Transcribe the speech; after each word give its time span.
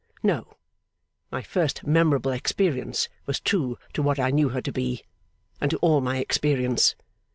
No; 0.23 0.57
my 1.31 1.43
first 1.43 1.85
memorable 1.85 2.31
experience 2.31 3.07
was 3.27 3.39
true 3.39 3.77
to 3.93 4.01
what 4.01 4.17
I 4.19 4.31
knew 4.31 4.49
her 4.49 4.61
to 4.63 4.71
be, 4.71 5.03
and 5.61 5.69
to 5.69 5.77
all 5.77 6.01
my 6.01 6.17
experience. 6.17 6.95